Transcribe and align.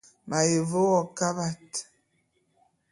M’aye 0.27 0.57
ve 0.69 0.79
wo 0.91 1.01
kabat. 1.17 1.71